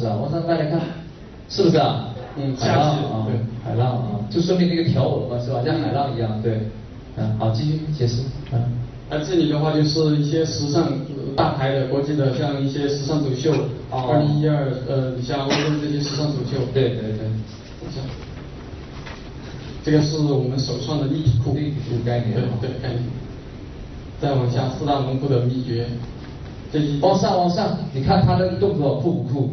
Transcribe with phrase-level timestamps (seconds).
[0.00, 0.16] 是啊？
[0.20, 0.80] 往上翻来看，
[1.48, 2.06] 是不是啊？
[2.36, 5.60] 嗯海浪啊对，海浪啊，就说明那个条纹嘛，是吧？
[5.64, 6.60] 像海浪一样，对。
[7.16, 8.22] 嗯，好，继续解释。
[8.52, 8.62] 嗯，
[9.10, 13.52] 那这里的话就是一些时尚呃大牌的国际的，像一些时尚走秀，
[13.90, 16.56] 哦二零一二，呃，像欧洲这些时尚走秀。
[16.72, 17.28] 对对对，
[19.84, 21.52] 这个是我们首创的立体裤。
[21.52, 23.02] 立体裤概念对对概念。
[24.20, 25.86] 再往下，四大龙裤的秘诀。
[26.72, 29.50] 这一往上往上，你看他的动作酷不酷？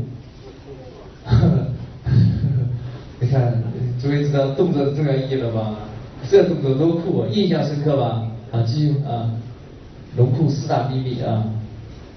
[3.19, 3.61] 你看，
[4.01, 5.75] 终于知道动作的重要意义了吧？
[6.29, 8.27] 这动作多酷啊，印象深刻吧？
[8.51, 9.29] 啊，继续啊，
[10.15, 11.43] 龙库四大秘密啊，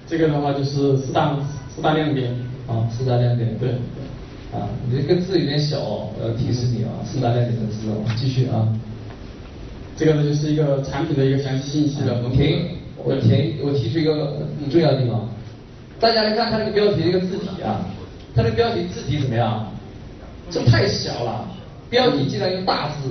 [0.06, 1.36] 这个的话就是四大
[1.74, 2.32] 四大亮点。
[2.68, 3.56] 啊，四大亮点。
[3.58, 3.70] 对。
[4.52, 8.68] 啊，你这个字有点小哦，我要提示你啊，四大亮点的字哦，继续啊。
[9.96, 12.20] 这个呢就是一个产品的一个详细信息的。
[12.30, 14.38] 停，我停，我提出一个
[14.70, 15.28] 重要的地方，
[16.00, 17.86] 大家来看它这个标题这个字体啊，
[18.34, 19.66] 它的标题字体怎么样？
[20.50, 21.48] 这太小了，
[21.88, 23.10] 标题尽量用大字。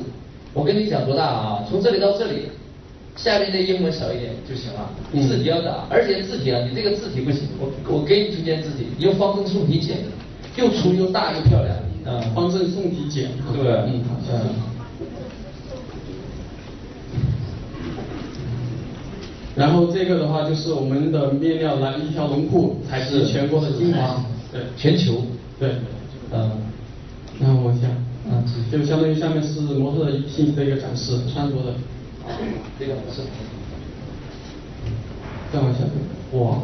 [0.54, 1.64] 我跟你讲多大啊？
[1.70, 2.50] 从这里到这里，
[3.16, 9.98] 下面的英文小一点就行了，嗯字体要大，而且字体啊，你这个字体不行，我我给你推荐字体，你用方正宋体简，
[10.58, 13.30] 又粗又大又漂亮，嗯，方正宋体简。
[13.54, 13.72] 对不对？
[13.72, 14.44] 嗯，好，谢谢。
[19.56, 24.24] 然后这个的话就是我们的面料蓝一条龙裤，才是全国的精华。
[24.52, 25.22] 对，全球，
[25.60, 25.76] 对。
[26.32, 26.52] 嗯，
[27.40, 27.88] 然后往下，
[28.30, 31.74] 嗯，就相当于下面是模特的信息的一个展示，穿着的。
[32.78, 33.22] 这个是。
[35.52, 35.80] 再往下，
[36.38, 36.60] 哇，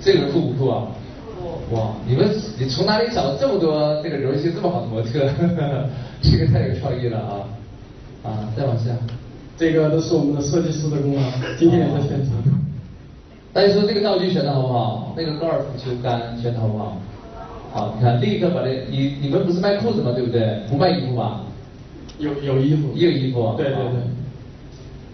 [0.00, 0.88] 这个酷不酷啊？
[1.70, 2.28] 哇，你们
[2.58, 5.30] 你从哪里找这么多这个柔性这么好的模特？
[6.20, 7.32] 这个太有创意了啊！
[8.22, 8.90] 啊，再往下，
[9.56, 11.22] 这个都是我们的设计师的功劳，
[11.58, 12.61] 今天也在现场。
[13.52, 15.12] 大家说这个道具选的好不好？
[15.16, 16.96] 那个高尔夫球杆选的好不好？
[17.70, 20.12] 好，你看立刻把这，你你们不是卖裤子吗？
[20.14, 20.62] 对不对？
[20.70, 21.42] 不卖衣服吧？
[22.18, 22.92] 有有衣服。
[22.94, 23.54] 也有衣服。
[23.56, 24.00] 对对对。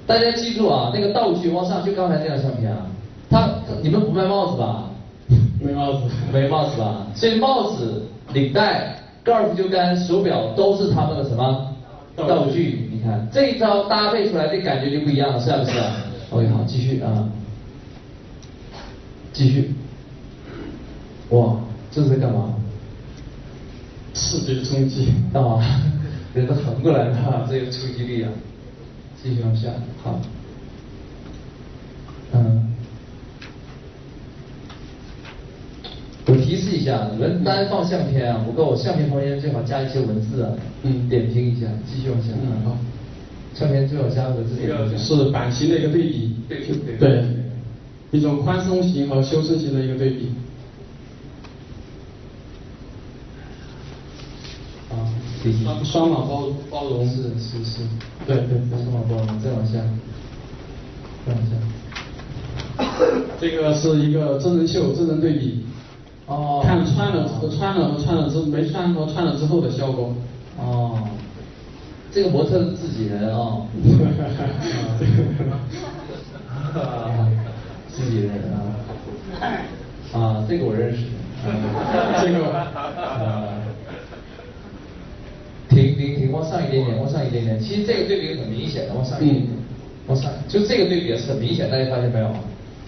[0.06, 2.86] 大家记住啊，那个道具往上就刚才那张相片啊，
[3.28, 3.48] 他
[3.82, 4.84] 你们不卖帽子吧？
[5.60, 6.00] 没帽子。
[6.32, 7.06] 没帽子吧？
[7.16, 8.94] 所以帽子、领带、
[9.24, 11.66] 高尔夫球杆、手表都是他们的什么
[12.16, 12.88] 道具？
[12.92, 15.78] 你看这一招搭配出来这感觉就不一样了，是不是
[16.30, 17.28] ？OK，好，继续啊，
[19.38, 19.70] 继续。
[21.30, 21.60] 哇，
[21.92, 22.54] 这是在干嘛？
[24.14, 25.12] 视觉冲击。
[25.32, 25.62] 干嘛，
[26.34, 28.30] 人都横过来了，这个冲击力啊！
[29.22, 29.68] 继续往下，
[30.02, 30.20] 好，
[32.32, 32.74] 嗯，
[36.26, 40.50] 我提示一下，你们单放相片啊不够，相片旁边最好加一些文字啊，
[40.82, 42.76] 嗯点评一下，继续往下，嗯好，
[43.54, 44.98] 相片最好加文字点评一下。
[44.98, 46.34] 是版型的一个对比。
[46.48, 47.37] 对对对对。
[48.10, 50.30] 一种宽松型和修身型的一个对比。
[54.90, 54.94] 啊，
[55.62, 57.06] 双双码包包容。
[57.06, 57.80] 是是是。
[58.26, 58.78] 对对对。
[58.82, 59.78] 双码包容，再往下，
[61.26, 61.50] 再往下。
[63.40, 65.64] 这个是一个真人秀，真人对比。
[66.26, 66.60] 哦。
[66.64, 70.14] 看穿了和穿了和穿了之没穿和穿了之后的效果。
[70.58, 70.98] 哦，
[72.10, 73.62] 这个模特是自己人啊、
[77.98, 78.56] 自己人啊。
[80.12, 81.04] 啊，这个我认识。
[82.22, 83.48] 这个啊。
[85.68, 87.60] 停停停，往上一点点，往上一点点。
[87.60, 89.48] 其实这个对比很明显的，往上一点点，
[90.06, 92.30] 往上，就这个对比是很明显，大家发现没有？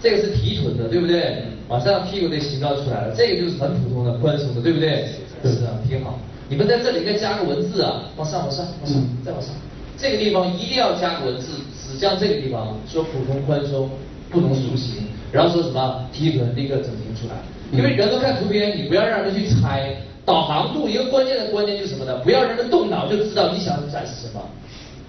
[0.01, 1.43] 这个是提臀的，对不对？
[1.69, 5.05] 马上屁股的形状出来了，这个就是很普通的宽松的，对不对？
[5.43, 6.17] 是啊，挺好。
[6.49, 9.51] 你们在这里应该加个文字啊，往上往上往上，再往上。
[9.97, 11.53] 这个地方一定要加个文字，
[11.87, 13.89] 只将这个地方说普通宽松，
[14.31, 17.35] 不能塑形，然后说什么提臀立刻整形出来。
[17.71, 19.95] 因为人都看图片，你不要让人去猜。
[20.23, 22.15] 导航度一个关键的关键就是什么呢？
[22.23, 24.41] 不要让人动脑就知道你想展示什么，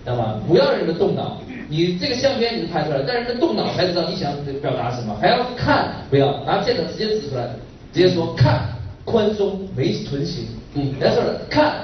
[0.02, 0.40] 知道吗？
[0.48, 1.38] 不要让人们动脑。
[1.68, 4.32] 你这个相片你拍出来，但是人动脑才知道你想
[4.62, 7.44] 表达什么，还要看，不要拿键盘直接指出来，
[7.92, 8.68] 直接说看
[9.04, 11.75] 宽松没臀型，嗯，人家说了看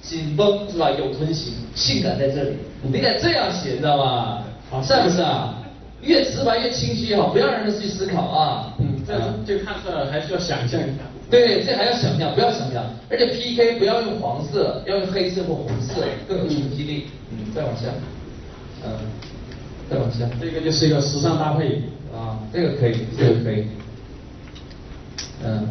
[0.00, 0.90] 紧绷是吧？
[0.92, 4.42] 有臀型，性感在这里，你得这样写，知道吗？
[4.82, 5.61] 是不是啊？
[6.02, 8.74] 越直白越清晰哈，不要让人去思考啊。
[8.78, 9.14] 嗯，这
[9.46, 11.02] 这看出来还需要想象一下。
[11.30, 12.84] 对，这还要想象，不要想象。
[13.08, 17.06] 而且 PK 不要用黄色，要用黑色或红色，更有冲击力。
[17.30, 17.86] 嗯，再往下，
[18.84, 18.92] 嗯，
[19.88, 20.28] 再往下。
[20.40, 21.82] 这个就是一个时尚搭配
[22.12, 23.64] 啊，这个可以，这个可以。
[25.44, 25.68] 嗯，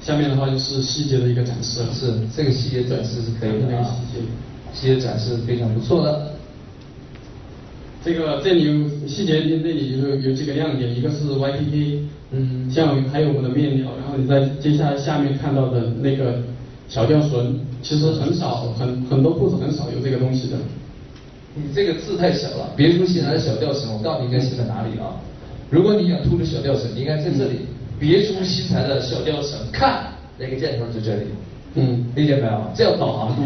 [0.00, 1.80] 下面的话就是细节的一个展示。
[1.92, 3.96] 是，这个细节展示是可以的啊。
[4.12, 4.24] 细节，
[4.72, 6.34] 细节展示非常不错的。
[8.08, 11.98] 这个这里有细节，这里有有几个亮点，一个是 YTK
[12.30, 16.40] 嗯，像还有我们的面料，然后你在接下来下面看到的那个
[16.88, 20.56] 小吊绳，其实很少，很很多裤子很少有这个东西的。
[21.54, 25.12] 你这个字太小了，别出心裁的小吊绳，我告诉你应该写在哪里啊？
[25.68, 27.58] 如果你想凸的小吊绳，你应该在这里，
[28.00, 31.24] 别出心裁的小吊绳，看那个箭头在这里。
[31.74, 32.72] 嗯，理解没有？
[32.74, 33.42] 这叫导航度，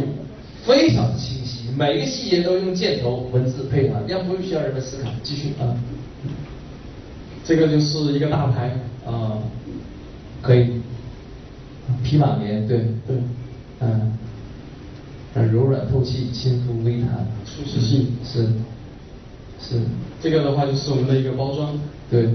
[0.64, 5.10] 非常的清晰，每个细节都用箭头文字配合，要不需要人们思考。
[5.22, 5.76] 继续啊。
[7.44, 8.70] 这个就是一个大牌
[9.04, 9.38] 啊，
[10.40, 10.80] 可以，
[12.04, 13.16] 匹马棉，对对，
[13.80, 14.16] 嗯，
[15.34, 18.46] 很柔软透气，亲肤微弹，舒适性是
[19.60, 19.80] 是，
[20.20, 21.76] 这个的话就是我们的一个包装，
[22.08, 22.28] 对。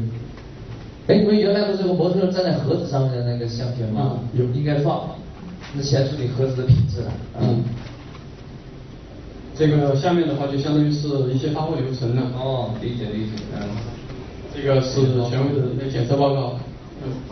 [1.08, 4.20] 哎，你们原来不是有个模特站在盒子上面的那个相片吗？
[4.34, 5.12] 有，应该放，
[5.74, 7.14] 那显示你盒子的品质了。
[7.40, 7.64] 嗯。
[9.58, 12.22] 这个下面的话就相当于是一些发货流程了。
[12.38, 13.68] 哦，理解理解，嗯。
[14.56, 16.60] 这个是权威的那检测报告，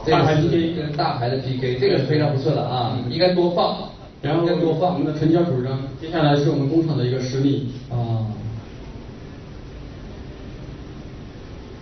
[0.05, 3.89] 大牌 PK 跟大牌的 PK，这个是非常不错的啊，应该多放，
[4.21, 5.79] 然后多放我们的成交主张。
[5.99, 8.29] 接下来是我们工厂的一个实例啊，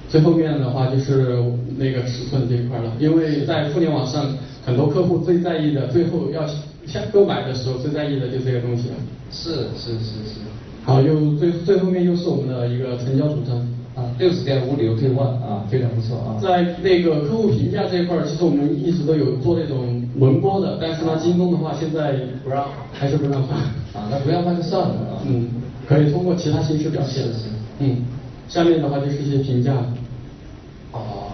[0.07, 1.44] 最后面的话就是
[1.78, 4.34] 那个尺寸这一块了，因为在互联网上
[4.66, 6.48] 很多客户最在意的，最后要
[6.86, 8.96] 下购买的时候最在意的就是这个东西了。
[9.32, 10.40] 是是是是。
[10.84, 13.58] 好，又最最后面又是我们的一个成交主张。
[13.96, 16.34] 啊，六十天无理由退换啊，非常不错啊。
[16.42, 22.14] 在那个客户评价这一块儿，其实我们一直都有做那种轮播的，但是呢，京东的话现在
[22.44, 23.56] 不让，还是不让换
[23.94, 24.10] 啊。
[24.10, 25.22] 那不让换就算了啊。
[25.28, 25.48] 嗯，
[25.88, 27.24] 可以通过其他形式表现。
[27.26, 27.50] 是。
[27.78, 27.98] 嗯，
[28.48, 29.76] 下面的话就是一些评价。
[30.92, 31.30] 哦。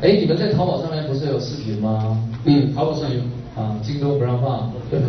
[0.00, 2.16] 哎，你们在淘宝上面不是有视频吗？
[2.44, 3.20] 嗯，淘宝上有。
[3.56, 4.70] 啊，京东不让放。
[4.90, 5.00] 对。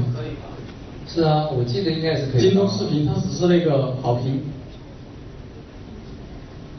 [1.07, 2.41] 是啊，我记得应该是可以。
[2.41, 4.41] 京东视频它只是那个好评。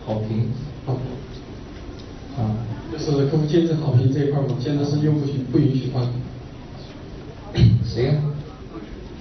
[0.05, 0.49] 好评，
[0.87, 0.94] 好，
[2.37, 2.56] 啊，
[2.93, 6.06] 就是客户见证好评这一块嘛，现在是又不许不允许换。
[7.85, 8.17] 行，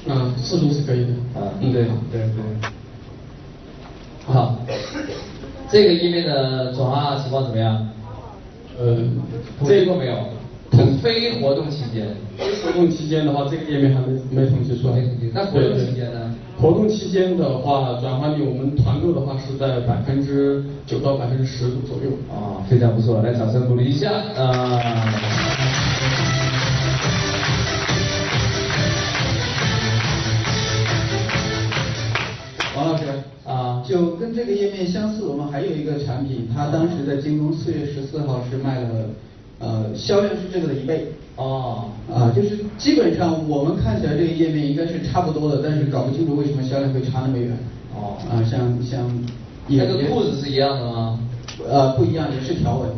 [0.07, 1.39] 啊，视频是可以的。
[1.39, 2.71] 啊，对对对。
[4.25, 4.57] 好，
[5.69, 7.89] 这个页面的转化情况怎么样？
[8.77, 8.97] 呃，
[9.65, 10.36] 这个没有。
[11.01, 12.07] 非活动期间，
[12.37, 15.01] 非活动期间的话，这个页面还没没统计出来。
[15.33, 16.35] 那活动期间呢？
[16.59, 22.11] 活动期间的话，转化率我们团购的话是在百分之九到百分之十左右。
[22.33, 25.13] 啊，非常不错，来掌声鼓励一下啊！
[32.75, 33.03] 王老师
[33.45, 38.89] 啊，就跟这个页面相似，我们还有一个产品，它当时在京东四月十四号是卖了。
[39.59, 47.57] 呃，销量是这个的一倍哦，啊，就是基本上我们看起来这个页面应该是差不多的，但是搞不清楚为什么销量会差那么远。
[47.95, 49.25] 哦，啊，像像，
[49.67, 51.19] 那个裤子是一样的吗？
[51.67, 52.89] 呃，不一样，也是条纹，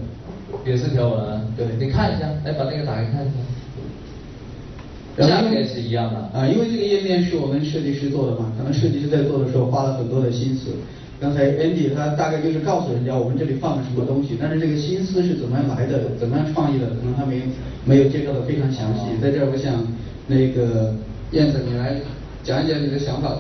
[0.66, 1.42] 也是条纹。
[1.56, 5.28] 对，你看一下，来把那个打开看一下。
[5.28, 6.20] 价格也是一样的。
[6.38, 10.72] 啊，因为这个页面是我们设计师做的嘛，可能设计师在做的时候花了很多的心思。
[11.20, 17.42] 刚才 Andy 他大概就是告诉人家我们这里放了什么东西，但是这个心思是怎么样来的，怎么样创意的，可能他没
[17.84, 19.22] 没有介绍的非常详细。
[19.22, 19.86] 在这儿我想
[20.28, 20.96] 那个
[21.32, 21.96] 燕子你来
[22.44, 23.36] 讲一讲你的想法，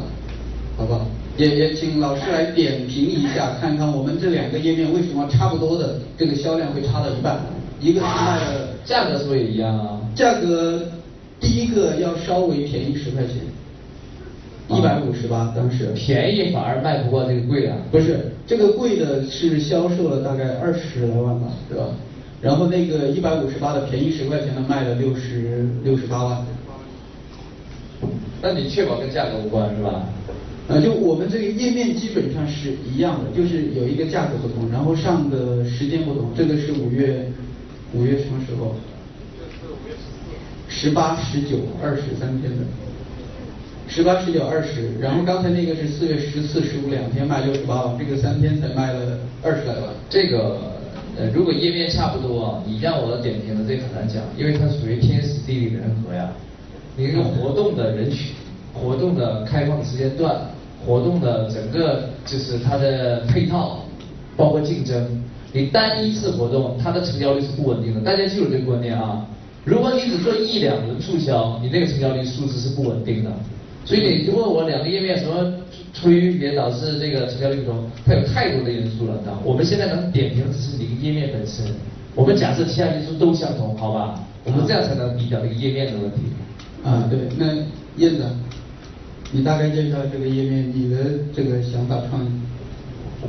[0.75, 1.05] 好不好？
[1.37, 7.39] 也也请老师来点评一下，看看我们这两个页面为什么差不多的这个销量会差到一半，
[7.79, 10.01] 一个是卖的价格是不是也一样啊？
[10.13, 10.81] 价格
[11.39, 13.35] 第一个要稍微便宜十块钱。
[14.69, 21.85] 一百五十八，当时便宜反而卖不过这个贵的，不是这个贵的是销售了大概二十来万吧，对吧？
[22.41, 26.45] 然后那个一百五十八的便宜十块钱的卖了六十六十八万。
[28.41, 30.05] 那你确保跟价格无关是吧？
[30.67, 37.25] 呃，就我们这个页面基本上是一样的，就是有一个价格不同，然后上的时间不同，这个是五月
[37.93, 38.75] 五月什么时候？
[40.67, 42.57] 十八、十九、二十三天的。
[43.89, 49.89] 十八、十九、二十，然后刚才那个是四月十四、十五两天卖六十八万，这个三天才卖了二十来万。
[50.07, 50.57] 这个
[51.17, 56.29] 呃，如果页面差不多，你让我点评的这很难讲，因为它属于天时地利人和呀。
[56.95, 58.27] 你这个活动的人群、
[58.75, 60.39] 活动的开放时间段、
[60.85, 63.83] 活动的整个就是它的配套，
[64.37, 65.03] 包括竞争，
[65.51, 68.01] 你单一次活动它的成交率是不稳定的。
[68.01, 69.25] 大家记住这个观念啊！
[69.65, 73.31] 如果你只做一两轮促销，你那个成交率数字是不稳定的。
[73.89, 75.51] 所以你问我两个页面什么
[75.95, 81.65] 出于别导致这个成交率不同，它有太多的因素了，我们现在能点评的只是你个页面本身，
[82.13, 84.23] 我们假设其他因素都相同，好吧？
[84.43, 86.17] 我们这样才能比较这个页面的问题。
[86.85, 87.47] 啊，对，那
[87.97, 88.23] 燕子，
[89.31, 90.97] 你大概介绍这个页面，你的
[91.33, 92.29] 这个想法创意。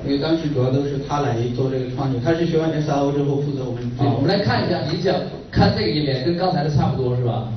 [0.05, 3.83] 因为当时主要都是他来做这个创意，他是学完 SRO 之后负责我们。
[3.97, 5.17] 啊，我们来看一下，你讲
[5.51, 7.49] 看这个页面跟刚才的差不多是吧？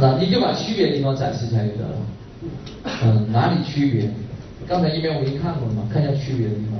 [0.00, 1.96] 那你就把区别的地方展示一下就得了。
[3.04, 4.10] 嗯，哪里区别？
[4.66, 5.88] 刚才页面我已经看过了嘛？
[5.92, 6.78] 看一下区别的地方。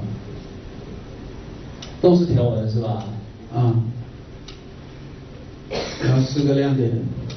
[2.00, 3.04] 都是条纹是吧？
[3.54, 3.74] 啊。
[6.02, 6.90] 然后四个亮点，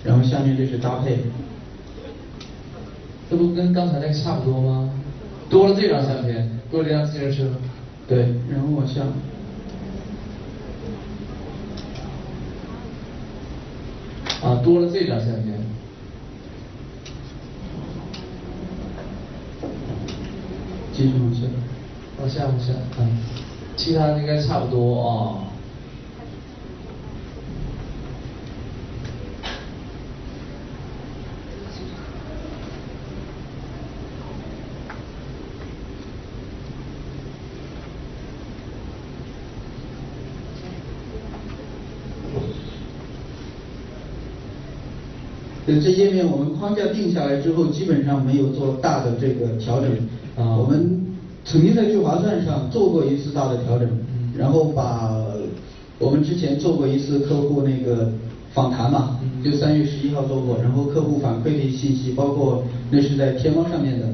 [0.03, 1.19] 然后下面就是搭配。
[3.29, 4.89] 这不跟刚才那个差不多吗？
[5.49, 7.45] 多了这张相片，多了这辆自行车。
[8.07, 8.19] 对，
[8.49, 9.01] 然后往下。
[14.41, 15.56] 啊，多了这张相片。
[20.97, 21.47] 记录一下。
[22.19, 23.07] 往下，往下，嗯，
[23.75, 25.46] 其他应该差不多啊
[45.77, 45.81] 啊。
[45.83, 49.89] 这页面我们框架定下来之后，基本上没有做大的这个调整。
[50.35, 51.05] 啊，我们
[51.45, 53.87] 曾经在聚划算上做过一次大的调整，
[54.37, 55.11] 然后把
[55.97, 58.11] 我们之前做过一次客户那个
[58.53, 64.05] 访谈嘛，就三月十一号做过，然后客户反馈的信息，包括那是在天猫上面的，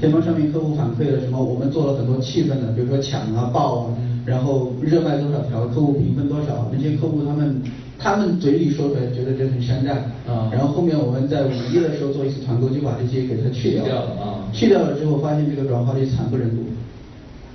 [0.00, 3.94] 天猫上面客户反馈了什么，我们做了很多气氛的，比如说抢啊、爆啊，
[4.26, 7.62] 然后热卖多少条，客户评分多少，那些客户他们。
[7.98, 9.92] 他们嘴里说出来觉得这很山寨，
[10.26, 16.62] 啊，然后后面我们在五一的时候做一次团购，就把这些给它去掉了，啊，去掉了之后发现这个转化率惨不忍睹，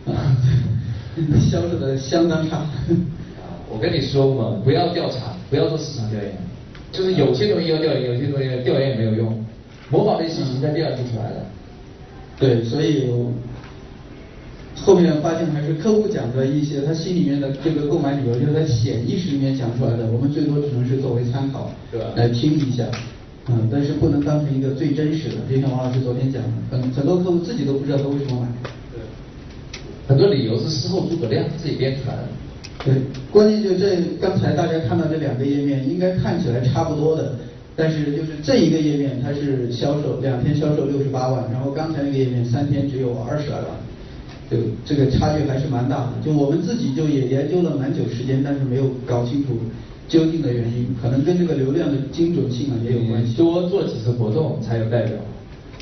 [0.11, 0.35] 啊，
[1.39, 2.65] 销售的相当差。
[3.69, 6.31] 我跟你说嘛，不要调查，不要做市场调研，
[6.91, 9.45] 就是有些东西要调研，有些东西调研也没有用，
[9.89, 11.37] 模仿的信息在调研出来了。
[12.37, 13.09] 对，所以。
[14.83, 21.71] 后面发现还是客户讲的一些他心里面的这个购买理由，就是他潜意识里面讲出来的，我们最多只能是作为参考？
[22.15, 22.83] 来听一下，
[23.47, 25.35] 嗯，但是不能当成一个最真实的。
[25.49, 28.47] 就像王老师昨天讲的，很很多客户自己都不知道他为什么买，
[28.91, 28.99] 对，
[30.05, 32.23] 很多理由是事后诸葛亮自己编出来的。
[32.83, 32.95] 对，
[33.31, 37.35] 关键就这刚才大家看到这两个页面，应该看起来差不多的，
[37.73, 43.67] 但是就是这一个页面它是销售两天销售六十八万，然后刚才那个页面三天只有二十来万。
[44.85, 49.57] 这个差距还是蛮大的，就我们自己就也研究了蛮久时间，但是没有搞清楚
[50.07, 53.35] 究竟的原因，可能跟这个流量的精准性啊也有关系。
[53.35, 55.13] 多做几次活动才有代表。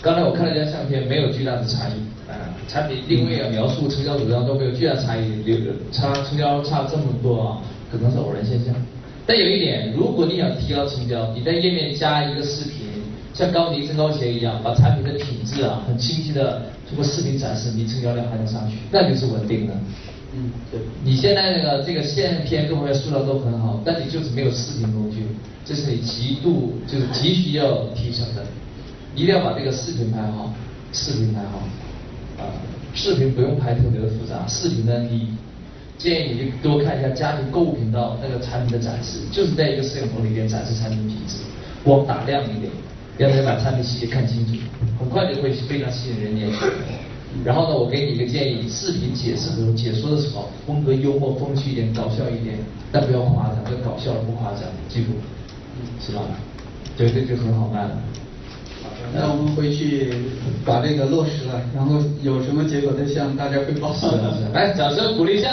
[0.01, 1.93] 刚才我看了一张相片，没有巨大的差异，
[2.29, 2.33] 啊，
[2.67, 5.57] 产品定位啊、描述、成交主张都没有巨大差异，流
[5.91, 7.61] 差成交差这么多啊，
[7.91, 8.73] 可能是偶然现象。
[9.25, 12.87] 但有一点，如果你想提高成交，你在页面加一个视频，
[13.33, 16.63] 像高迪增高鞋一样，把产品的品质啊很清晰的。
[16.91, 19.73] 通过视频展示，你成交量还能上去，那就是稳定的。
[20.35, 20.81] 嗯，对。
[21.05, 25.25] 你现在那个这个线片各方面塑造都很好，但你就是没有视频工具，
[25.63, 28.43] 这是你极度就是急需要提升的，
[29.15, 30.53] 一定要把这个视频拍好，
[30.91, 31.63] 视频拍好。
[32.43, 32.51] 啊，
[32.93, 35.37] 视频不用拍特别的复杂，视频呢，你
[35.97, 41.37] 建议你多看一下家庭购物频道那个产品的展示，就是在一个摄影棚里面展示产品品质，
[41.85, 42.69] 光打亮一点。
[43.17, 44.53] 让大家把产品细节看清楚，
[44.99, 46.65] 很快就会非常吸引人眼球。
[47.45, 52.57] 然后呢，我给你一个建议：视频解释的时候，解说的时候，风格幽默、风趣一点，搞笑一点，
[52.91, 55.11] 但不要夸张，要搞笑而不夸张，记住，
[55.99, 56.21] 是吧？
[56.97, 57.97] 对，这就很好办了。
[59.13, 60.13] 那我们回去
[60.65, 63.95] 把这个落实了，然后有什么结果再向大家汇报。
[64.53, 65.51] 来，掌声鼓励一下。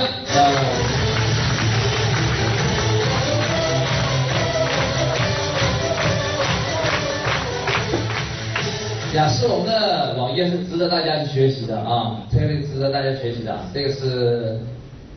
[9.14, 14.60] 雅诗龙的网页是值得大家去学习的啊，这个是值得大家学习的，这个是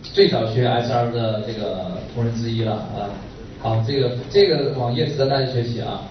[0.01, 3.11] 最早学 S R 的这个同仁之一了啊。
[3.59, 6.01] 好，这个这个网页值得大家学习啊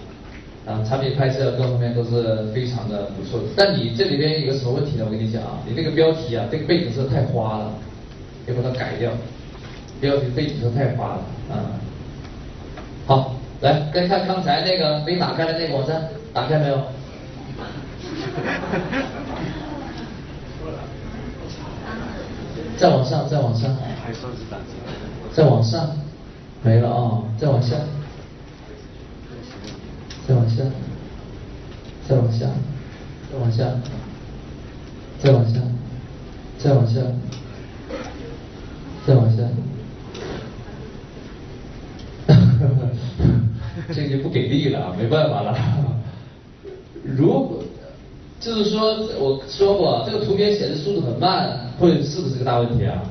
[0.67, 3.47] 啊，产品拍摄各方面都是非常的不错的。
[3.57, 5.05] 但你这里边有个什么问题呢？
[5.05, 7.73] 我跟你讲啊，你这个标题啊，这个背景色太花了，
[8.45, 9.11] 要把它改掉。
[9.99, 11.81] 标题背景色太花了啊。
[13.07, 16.79] 好，来再看刚才那个没打开的那个网站，打开没有？
[22.77, 23.77] 再往上，再往上，
[25.31, 25.95] 再往上，
[26.63, 27.21] 没了啊！
[27.37, 27.75] 再往下，
[30.27, 30.63] 再往下，
[32.07, 32.47] 再往下，
[33.31, 33.65] 再往下，
[35.19, 35.61] 再往下，
[36.57, 37.01] 再往下，
[39.05, 39.43] 再往下，
[43.93, 45.55] 这就不给力了，没办法了。
[48.41, 53.03] 就是说我说过，这个图片显示速度很慢，会是不是个大问题啊？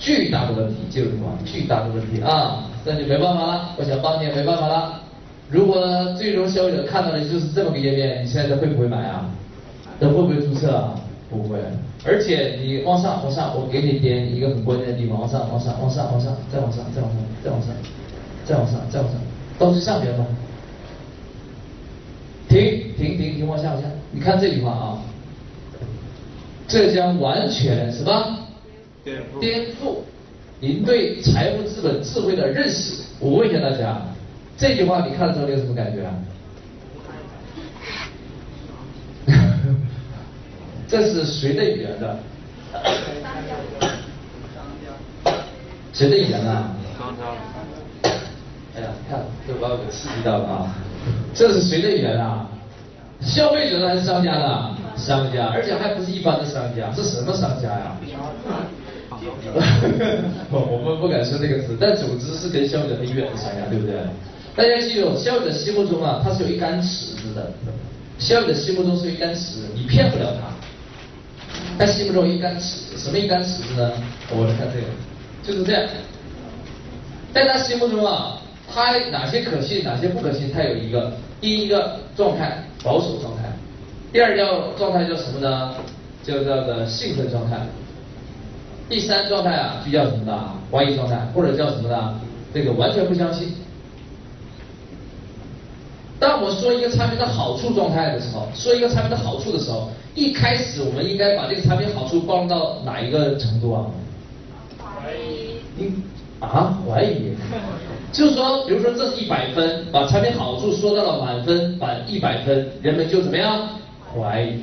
[0.00, 1.38] 巨大的问题，记住吗？
[1.44, 5.00] 巨大的问题啊，那就没办法了，我想帮你也没办法了。
[5.48, 5.80] 如果
[6.18, 9.30] 最终消费者看到的就是这么个页面，你现在会不会买啊？
[10.00, 10.94] 那会不会注册啊？
[11.30, 11.58] 不会。
[12.04, 17.70] 而且你往上往上，我给你点一个很关键的地方，往上往上往上往上，再往上再往上再往上
[18.44, 19.20] 再往上再往上，
[19.56, 20.24] 到最上边吧。
[22.98, 24.98] 停停停停，往下往下，你看这句话啊，
[26.66, 28.38] 这将完全什么？
[29.40, 29.98] 颠覆
[30.60, 33.04] 您对财务资本智慧的认识。
[33.20, 34.02] 我问一下大家，
[34.56, 36.12] 这句话你看的时候你有什么感觉啊？
[40.88, 42.18] 这是谁的语言的？
[45.92, 46.74] 谁的语言啊？
[48.76, 50.74] 哎呀，看，这把我给刺激到了啊！
[51.34, 52.48] 这是谁的语言啊？
[53.20, 54.74] 消费者还是商家的？
[54.96, 57.96] 商家，而且还不是一般的商家，是什么商家呀？
[60.50, 63.94] 我们不敢说这个词，但总之是跟消费者很远的商家，对不对？
[64.56, 67.52] 大家记住，消费者心目中啊，他是有一杆尺子的。
[68.18, 70.48] 消费者心目中是一杆尺子，你骗不了他。
[71.78, 73.92] 他心目中一杆尺，什么一杆尺子呢？
[74.30, 74.86] 我来看这个，
[75.44, 75.82] 就是这样。
[77.32, 78.40] 在他心目中啊，
[78.72, 83.44] 他哪些可信，哪些不可信，他有一个第一个状态，保守状态；
[84.12, 85.74] 第二叫状态叫什么呢？
[86.22, 87.56] 叫叫做兴奋状态；
[88.88, 90.52] 第三状态啊，就叫什么呢？
[90.70, 92.20] 怀疑状态，或者叫什么呢？
[92.52, 93.54] 这个完全不相信。
[96.20, 103.86] 当我们说一个产品的好处状态的时候，说一个产品的好处的时候，一开始我们应该把这个产品好处包容到哪一个程度啊？
[104.78, 105.14] 怀
[106.40, 106.78] 啊？
[106.86, 107.32] 怀疑？
[108.12, 113.68] 就是说，比如说这是一百分，把产品好处说到了满分，满一百分，人们就怎么样？
[114.14, 114.60] 怀疑。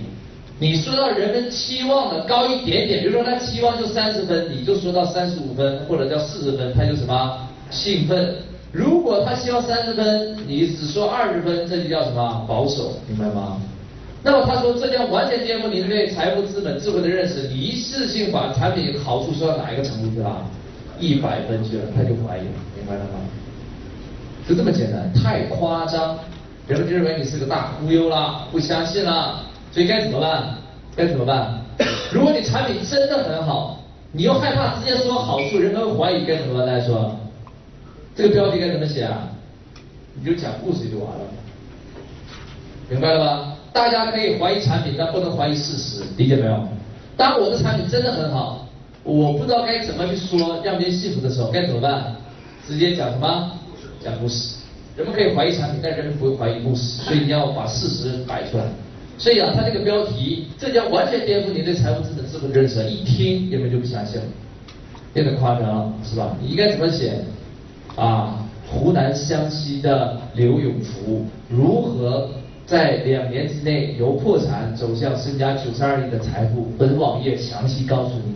[0.57, 7.37] 你说到人们期望的高一点点，比如说他期望就三十分，你就说到三十五分或者叫四十分，他就什么？
[7.69, 8.35] 兴奋。
[8.71, 13.61] 如果他希望三十分，你只说二十分，这就叫什么保守，明白吗？
[14.23, 20.41] 那么他说这将完全颠覆你对财富资本智慧的认识，你一次性把产品好处说到哪一个程度去了？
[20.99, 23.19] 一百分去了，他就怀疑了，明白了吗？
[24.47, 26.17] 就这么简单，太夸张，
[26.67, 30.55] 人们就认为你是个大忽悠了，不相信了，所以该怎么办？
[30.95, 31.61] 该怎么办？
[32.11, 33.79] 如果你产品真的很好，
[34.11, 36.67] 你又害怕直接说好处，人们会怀疑，该怎么办？
[36.67, 37.15] 大家说？
[38.15, 39.27] 这个标题该怎么写啊？
[40.13, 41.25] 你就讲故事就完了，
[42.89, 43.57] 明白了吧？
[43.73, 46.57] 大家可以怀疑产品，但不能怀疑事实，理解没有？
[47.17, 48.64] 当我的产品真的很好，
[49.05, 52.15] 我不知道该怎么去说让别人信服的时候，该怎么办？
[52.67, 53.51] 直接讲什么？
[54.03, 54.55] 讲故事。
[54.97, 58.63] 人们可以怀疑产品，但人们不会怀疑故事，所以你要把事实摆出来。
[59.19, 62.83] 所以啊，他这个标题，这将完全颠覆你对财富资本智慧认识。
[62.89, 64.25] 一听人们就不相信了，
[65.13, 66.35] 变得夸张了，是吧？
[66.41, 67.13] 你应该怎么写？
[67.95, 72.29] 啊，湖南湘西的刘永福如何
[72.65, 76.67] 在两年之内由破产走向身家九十二亿的财富？
[76.77, 78.34] 本网页详细告诉你。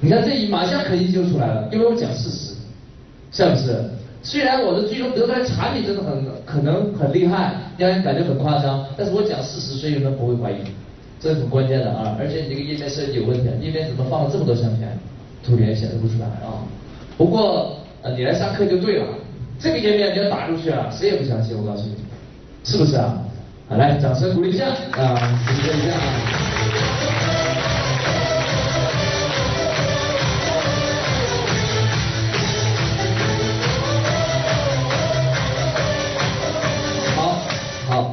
[0.00, 2.54] 你看这一马上可以就出来了，因为我讲事实，
[3.30, 3.84] 是不是？
[4.22, 10.56] 虽然我的最终得出来产品真的很可能很厉害，让人感觉很夸张，但是我讲事实，所以人们不会怀疑，
[11.20, 12.16] 这是很关键的啊！
[12.18, 14.98] 而且你这个页面设计有问题，页面怎么放了这么多相片？
[15.44, 16.64] 图片显示不出来啊！
[17.16, 17.76] 不过。
[18.02, 19.04] 呃，你来上课就对了，
[19.58, 21.96] 这个页面你要打出去啊，谁也不相信，我告诉你，
[22.64, 23.22] 是不是啊？
[23.68, 26.49] 好，来，掌声鼓励一下啊，鼓励一下啊。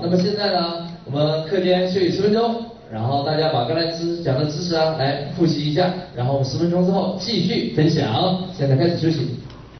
[0.02, 2.56] 那么现在呢，我们课间休息十分钟，
[2.92, 8.44] 然后大家把刚才知讲的知识啊，来复习一下，然后十分钟之后继续分享。
[8.58, 9.28] 现在开始休息。